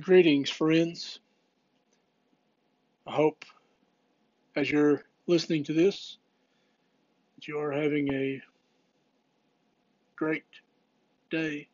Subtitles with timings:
[0.00, 1.20] Greetings, friends.
[3.06, 3.44] I hope
[4.56, 6.18] as you're listening to this
[7.36, 8.42] that you are having a
[10.16, 10.44] great
[11.30, 11.68] day.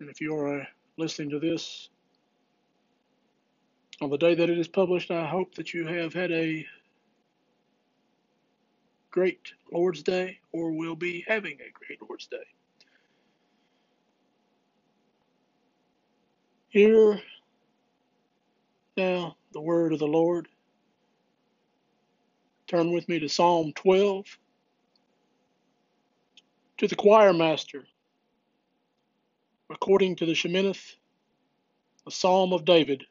[0.00, 0.64] And if you are uh,
[0.98, 1.90] listening to this
[4.00, 6.66] on the day that it is published, I hope that you have had a
[9.10, 12.38] great Lord's Day or will be having a great Lord's Day.
[16.70, 17.18] Hear
[18.96, 20.48] now the word of the Lord.
[22.66, 24.26] Turn with me to Psalm 12.
[26.78, 27.84] To the choir master,
[29.70, 30.94] according to the Sheminith,
[32.06, 33.04] a psalm of David.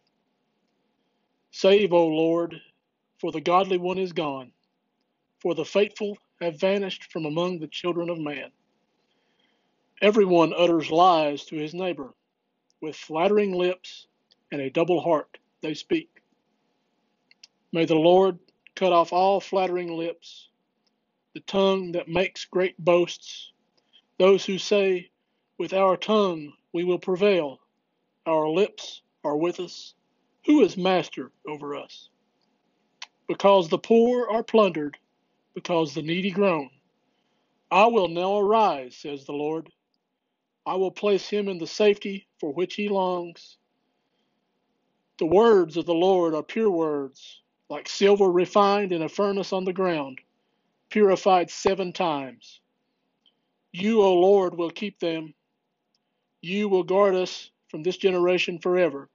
[1.52, 2.56] Save, O Lord,
[3.20, 4.52] for the godly one is gone,
[5.42, 8.52] for the faithful have vanished from among the children of man.
[10.02, 12.14] Everyone utters lies to his neighbor.
[12.81, 14.08] With flattering lips
[14.52, 16.09] and a double heart they speak.
[17.72, 18.39] May the Lord
[18.75, 20.50] cut off all flattering lips,
[21.33, 23.52] the tongue that makes great boasts,
[24.20, 25.09] those who say,
[25.58, 27.59] With our tongue we will prevail,
[28.25, 29.94] our lips are with us.
[30.45, 32.09] Who is master over us?
[33.28, 34.98] Because the poor are plundered,
[35.53, 36.70] because the needy groan.
[37.70, 39.70] I will now arise, says the Lord.
[40.67, 43.55] I will place him in the safety for which he longs.
[45.17, 49.64] The words of the Lord are pure words, like silver refined in a furnace on
[49.64, 50.20] the ground,
[50.89, 52.60] purified seven times.
[53.72, 55.33] You, O Lord, will keep them.
[56.42, 59.10] You will guard us from this generation forever.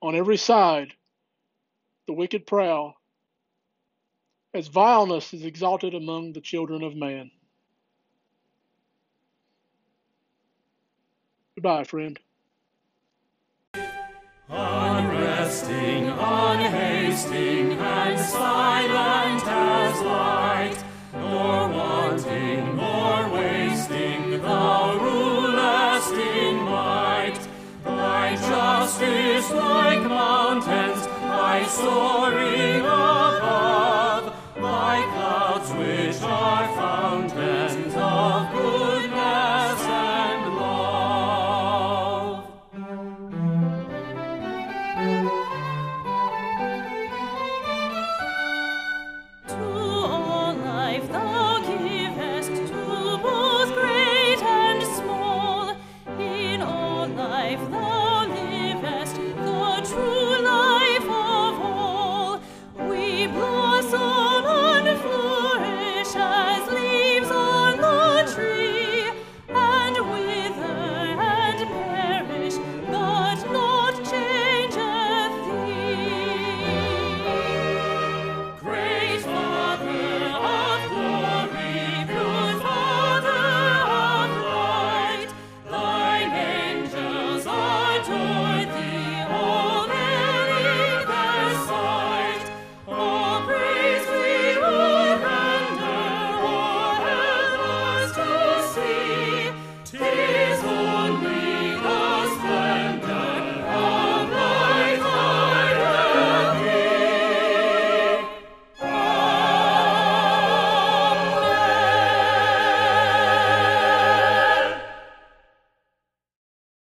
[0.00, 0.94] On every side,
[2.06, 2.94] the wicked prowl,
[4.54, 7.32] as vileness is exalted among the children of man.
[11.60, 12.18] Goodbye, friend.
[14.48, 20.82] Unresting, unhasting, and silent as light,
[21.12, 27.38] nor wanting, nor wasting, thou rulest in might.
[27.84, 32.40] Thy justice like mountains, thy sword